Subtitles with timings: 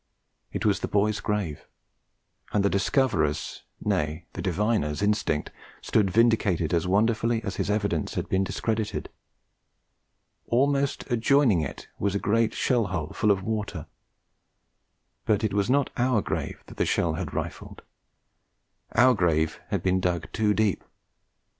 [0.51, 1.67] It was the boy's grave;
[2.51, 8.27] and the discoverer's nay, the diviner's instinct stood vindicated as wonderfully as his evidence had
[8.27, 9.09] been discredited.
[10.47, 13.85] Almost adjoining it was a great shell hole full of water;
[15.25, 17.83] but it was not our grave that the shell had rifled.
[18.93, 20.83] Our grave had been dug too deep.